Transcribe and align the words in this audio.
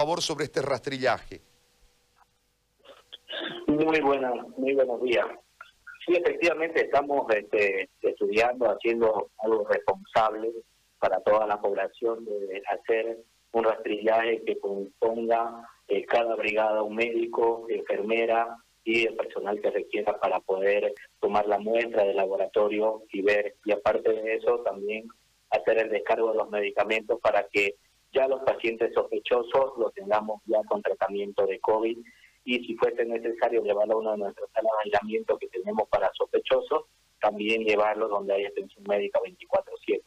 favor 0.00 0.22
sobre 0.22 0.44
este 0.44 0.62
rastrillaje. 0.62 1.42
Muy 3.66 4.00
buenas, 4.00 4.32
muy 4.56 4.72
buenos 4.72 5.02
días. 5.02 5.26
Sí, 6.06 6.14
efectivamente 6.16 6.86
estamos 6.86 7.26
este, 7.34 7.90
estudiando, 8.00 8.70
haciendo 8.70 9.28
algo 9.36 9.68
responsable 9.68 10.52
para 10.98 11.20
toda 11.20 11.46
la 11.46 11.60
población 11.60 12.24
de 12.24 12.62
hacer 12.70 13.18
un 13.52 13.64
rastrillaje 13.64 14.42
que 14.46 14.58
componga 14.58 15.68
eh, 15.86 16.06
cada 16.06 16.34
brigada 16.34 16.82
un 16.82 16.94
médico, 16.94 17.66
enfermera 17.68 18.56
y 18.82 19.06
el 19.06 19.16
personal 19.16 19.60
que 19.60 19.70
requiera 19.70 20.18
para 20.18 20.40
poder 20.40 20.94
tomar 21.20 21.46
la 21.46 21.58
muestra 21.58 22.04
del 22.04 22.16
laboratorio 22.16 23.02
y 23.12 23.20
ver. 23.20 23.56
Y 23.66 23.72
aparte 23.72 24.10
de 24.14 24.36
eso, 24.36 24.60
también 24.60 25.08
hacer 25.50 25.76
el 25.76 25.90
descargo 25.90 26.30
de 26.30 26.38
los 26.38 26.48
medicamentos 26.48 27.20
para 27.20 27.46
que 27.52 27.74
ya 28.12 28.28
los 28.28 28.40
pacientes 28.42 28.92
sospechosos 28.94 29.78
los 29.78 29.92
tengamos 29.94 30.40
ya 30.46 30.62
con 30.64 30.82
tratamiento 30.82 31.46
de 31.46 31.60
COVID 31.60 31.98
y 32.44 32.64
si 32.64 32.74
fuese 32.76 33.04
necesario 33.04 33.62
llevarlo 33.62 33.94
a 33.94 33.98
una 33.98 34.12
de 34.12 34.18
nuestras 34.18 34.50
salas 34.50 34.72
de 34.78 34.90
aislamiento 34.90 35.38
que 35.38 35.48
tenemos 35.48 35.88
para 35.88 36.10
sospechosos, 36.14 36.84
también 37.20 37.62
llevarlo 37.62 38.08
donde 38.08 38.34
hay 38.34 38.46
atención 38.46 38.84
médica 38.88 39.20
24/7. 39.22 40.02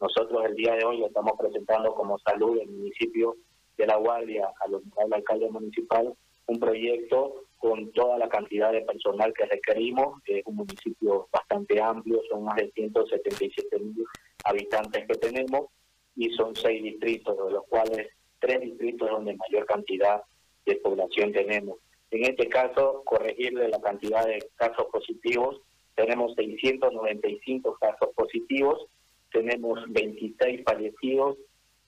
Nosotros 0.00 0.44
el 0.44 0.54
día 0.56 0.74
de 0.74 0.84
hoy 0.84 1.04
estamos 1.04 1.32
presentando 1.38 1.94
como 1.94 2.18
salud 2.18 2.58
del 2.58 2.68
municipio 2.68 3.36
de 3.76 3.86
La 3.86 3.96
Guardia 3.96 4.48
al 4.64 5.12
alcalde 5.12 5.50
municipal 5.50 6.14
un 6.46 6.60
proyecto 6.60 7.46
con 7.58 7.90
toda 7.92 8.18
la 8.18 8.28
cantidad 8.28 8.72
de 8.72 8.82
personal 8.82 9.32
que 9.32 9.46
requerimos, 9.46 10.22
que 10.22 10.38
es 10.38 10.46
un 10.46 10.56
municipio 10.56 11.28
bastante 11.32 11.80
amplio, 11.80 12.20
son 12.30 12.44
más 12.44 12.56
de 12.56 12.70
177 12.72 13.78
mil 13.80 14.04
habitantes 14.44 15.06
que 15.06 15.14
tenemos 15.18 15.66
y 16.16 16.30
son 16.30 16.56
seis 16.56 16.82
distritos, 16.82 17.36
de 17.36 17.52
los 17.52 17.64
cuales 17.66 18.08
tres 18.40 18.60
distritos 18.60 19.10
donde 19.10 19.36
mayor 19.36 19.66
cantidad 19.66 20.22
de 20.64 20.76
población 20.76 21.32
tenemos. 21.32 21.78
En 22.10 22.24
este 22.24 22.48
caso, 22.48 23.02
corregirle 23.04 23.68
la 23.68 23.80
cantidad 23.80 24.24
de 24.26 24.46
casos 24.56 24.86
positivos, 24.92 25.60
tenemos 25.94 26.34
695 26.34 27.78
casos 27.80 28.10
positivos, 28.14 28.86
tenemos 29.32 29.80
26 29.88 30.62
fallecidos, 30.64 31.36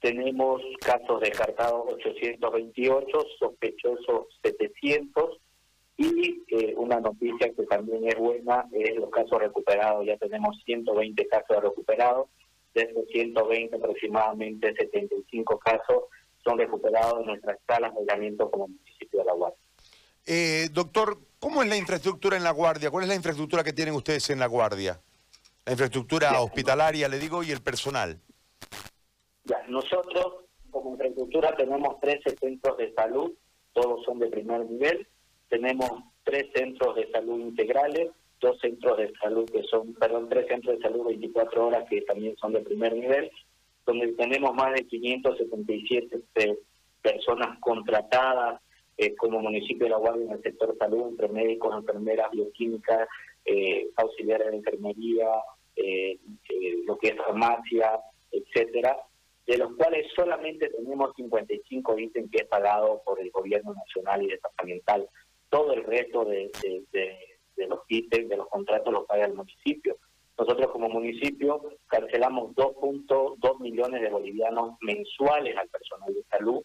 tenemos 0.00 0.62
casos 0.80 1.20
descartados 1.20 1.92
828, 1.94 3.18
sospechosos 3.38 4.26
700 4.42 5.38
y 5.96 6.42
eh, 6.48 6.74
una 6.76 7.00
noticia 7.00 7.52
que 7.54 7.64
también 7.64 8.06
es 8.06 8.16
buena 8.16 8.66
es 8.72 8.96
los 8.96 9.10
casos 9.10 9.38
recuperados, 9.40 10.04
ya 10.06 10.16
tenemos 10.18 10.56
120 10.64 11.26
casos 11.28 11.62
recuperados, 11.62 12.28
de 12.76 12.82
esos 12.82 13.08
120 13.10 13.74
aproximadamente 13.74 14.74
75 14.76 15.58
casos 15.58 16.04
son 16.44 16.58
recuperados 16.58 17.20
en 17.20 17.26
nuestras 17.26 17.58
salas 17.66 17.92
de 17.94 18.00
aislamiento 18.00 18.50
como 18.50 18.68
municipio 18.68 19.20
de 19.20 19.24
La 19.24 19.32
Guardia. 19.32 19.58
Eh, 20.26 20.68
doctor, 20.72 21.18
¿cómo 21.40 21.62
es 21.62 21.68
la 21.68 21.76
infraestructura 21.76 22.36
en 22.36 22.44
La 22.44 22.50
Guardia? 22.50 22.90
¿Cuál 22.90 23.04
es 23.04 23.08
la 23.08 23.14
infraestructura 23.14 23.64
que 23.64 23.72
tienen 23.72 23.94
ustedes 23.94 24.28
en 24.30 24.38
La 24.38 24.46
Guardia? 24.46 25.00
La 25.64 25.72
infraestructura 25.72 26.40
hospitalaria, 26.40 27.08
le 27.08 27.18
digo, 27.18 27.42
y 27.42 27.50
el 27.50 27.62
personal. 27.62 28.20
Ya, 29.44 29.62
nosotros 29.68 30.44
como 30.70 30.92
infraestructura 30.92 31.56
tenemos 31.56 31.98
13 32.00 32.36
centros 32.38 32.76
de 32.76 32.92
salud, 32.92 33.32
todos 33.72 34.04
son 34.04 34.18
de 34.18 34.28
primer 34.28 34.64
nivel. 34.66 35.08
Tenemos 35.48 35.90
tres 36.24 36.46
centros 36.54 36.96
de 36.96 37.10
salud 37.12 37.40
integrales, 37.40 38.10
dos 38.40 38.58
centros 38.60 38.98
de 38.98 39.12
salud 39.20 39.48
que 39.50 39.62
son, 39.64 39.94
perdón, 39.94 40.28
tres 40.28 40.46
centros 40.48 40.76
de 40.76 40.82
salud 40.82 41.06
24 41.06 41.66
horas 41.66 41.84
que 41.88 42.02
también 42.02 42.36
son 42.36 42.52
de 42.52 42.60
primer 42.60 42.94
nivel, 42.94 43.30
donde 43.84 44.08
tenemos 44.12 44.54
más 44.54 44.74
de 44.74 44.86
577 44.86 46.16
este, 46.16 46.58
personas 47.02 47.58
contratadas 47.60 48.60
eh, 48.96 49.14
como 49.14 49.40
municipio 49.40 49.86
de 49.86 49.90
La 49.90 49.98
Guardia 49.98 50.24
en 50.24 50.32
el 50.32 50.42
sector 50.42 50.76
salud, 50.78 51.08
entre 51.08 51.28
médicos, 51.28 51.74
enfermeras, 51.74 52.30
bioquímicas, 52.30 53.08
eh, 53.44 53.88
auxiliares 53.96 54.50
de 54.50 54.56
enfermería, 54.56 55.28
eh, 55.76 56.18
lo 56.86 56.98
que 56.98 57.08
es 57.08 57.16
farmacia, 57.16 58.00
etcétera, 58.32 58.96
de 59.46 59.58
los 59.58 59.74
cuales 59.76 60.06
solamente 60.14 60.68
tenemos 60.70 61.14
55 61.14 61.98
ítems 61.98 62.30
que 62.30 62.38
es 62.38 62.48
pagado 62.48 63.02
por 63.04 63.20
el 63.20 63.30
gobierno 63.30 63.74
nacional 63.74 64.22
y 64.22 64.28
departamental. 64.28 65.08
Todo 65.48 65.74
el 65.74 65.84
resto 65.84 66.24
de 66.24 66.50
los 67.66 67.80
ítems, 67.88 68.28
de 68.28 68.36
los 68.36 68.48
contratos, 68.48 68.92
los 68.92 69.06
paga 69.06 69.26
el 69.26 69.34
municipio. 69.34 69.96
Nosotros 70.38 70.70
como 70.70 70.88
municipio 70.88 71.62
cancelamos 71.86 72.54
2.2 72.54 73.60
millones 73.60 74.02
de 74.02 74.10
bolivianos 74.10 74.76
mensuales 74.82 75.56
al 75.56 75.68
personal 75.68 76.12
de 76.12 76.22
salud. 76.24 76.62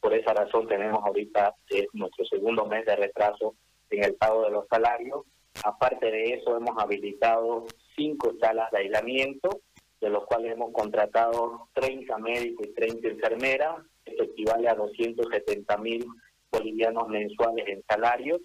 Por 0.00 0.12
esa 0.14 0.34
razón 0.34 0.66
tenemos 0.66 1.04
ahorita 1.04 1.54
nuestro 1.92 2.24
segundo 2.24 2.66
mes 2.66 2.84
de 2.84 2.96
retraso 2.96 3.54
en 3.90 4.04
el 4.04 4.14
pago 4.16 4.42
de 4.42 4.50
los 4.50 4.66
salarios. 4.66 5.24
Aparte 5.62 6.10
de 6.10 6.34
eso, 6.34 6.56
hemos 6.56 6.76
habilitado 6.82 7.66
cinco 7.94 8.32
salas 8.40 8.70
de 8.72 8.78
aislamiento, 8.78 9.60
de 10.00 10.10
los 10.10 10.24
cuales 10.24 10.52
hemos 10.52 10.72
contratado 10.72 11.68
30 11.74 12.18
médicos 12.18 12.66
y 12.66 12.74
30 12.74 13.08
enfermeras. 13.08 13.76
Esto 14.04 14.24
equivale 14.24 14.68
a 14.68 14.74
270 14.74 15.76
mil 15.78 16.04
bolivianos 16.50 17.08
mensuales 17.08 17.68
en 17.68 17.84
salarios 17.88 18.40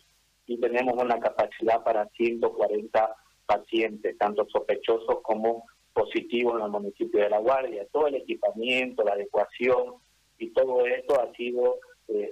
y 0.47 0.57
tenemos 0.59 1.01
una 1.01 1.19
capacidad 1.19 1.83
para 1.83 2.07
140 2.09 3.15
pacientes, 3.45 4.17
tanto 4.17 4.47
sospechosos 4.49 5.19
como 5.21 5.65
positivos 5.93 6.59
en 6.59 6.65
el 6.65 6.71
municipio 6.71 7.21
de 7.21 7.29
La 7.29 7.39
Guardia. 7.39 7.85
Todo 7.91 8.07
el 8.07 8.15
equipamiento, 8.15 9.03
la 9.03 9.13
adecuación 9.13 9.95
y 10.37 10.49
todo 10.51 10.85
esto 10.85 11.19
ha 11.19 11.31
sido 11.33 11.79
pues, 12.05 12.31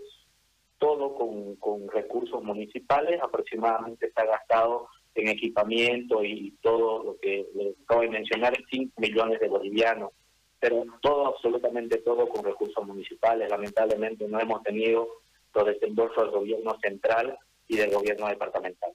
todo 0.77 1.15
con, 1.15 1.55
con 1.55 1.87
recursos 1.89 2.41
municipales, 2.43 3.19
aproximadamente 3.21 4.07
está 4.07 4.25
gastado 4.25 4.87
en 5.15 5.29
equipamiento 5.29 6.23
y 6.23 6.51
todo 6.61 7.03
lo 7.03 7.17
que 7.19 7.47
les 7.55 7.79
acabo 7.83 8.01
de 8.01 8.09
mencionar, 8.09 8.53
5 8.69 9.01
millones 9.01 9.39
de 9.39 9.47
bolivianos, 9.47 10.11
pero 10.59 10.85
todo, 11.01 11.27
absolutamente 11.27 11.97
todo 11.99 12.27
con 12.27 12.43
recursos 12.43 12.85
municipales. 12.85 13.49
Lamentablemente 13.49 14.27
no 14.27 14.39
hemos 14.39 14.61
tenido 14.63 15.07
los 15.53 15.65
desembolsos 15.65 16.23
del 16.23 16.31
gobierno 16.31 16.77
central 16.81 17.37
y 17.67 17.77
del 17.77 17.91
gobierno 17.91 18.27
departamental. 18.27 18.91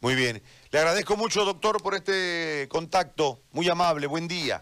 Muy 0.00 0.14
bien. 0.14 0.42
Le 0.70 0.78
agradezco 0.78 1.16
mucho, 1.16 1.44
doctor, 1.44 1.82
por 1.82 1.94
este 1.94 2.68
contacto. 2.68 3.40
Muy 3.52 3.68
amable. 3.68 4.06
Buen 4.06 4.28
día. 4.28 4.60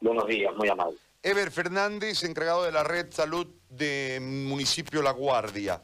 Buenos 0.00 0.26
días, 0.26 0.52
muy 0.56 0.68
amable. 0.68 0.98
Ever 1.22 1.52
Fernández, 1.52 2.24
encargado 2.24 2.64
de 2.64 2.72
la 2.72 2.82
red 2.82 3.12
salud 3.12 3.46
de 3.68 4.18
municipio 4.20 5.00
La 5.00 5.12
Guardia. 5.12 5.80